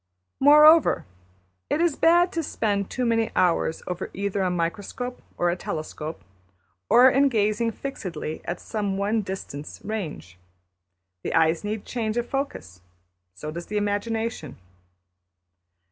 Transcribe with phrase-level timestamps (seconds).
[0.39, 1.05] Moreover,
[1.69, 6.23] it is bad to spend too many hours over either a microscope or a telescope,
[6.89, 10.39] or in gazing fixedly at some one distance range.
[11.21, 12.81] The eyes need change of focus.
[13.35, 14.57] So does the imagination.